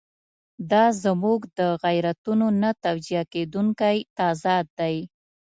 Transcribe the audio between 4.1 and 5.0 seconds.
تضاد دی.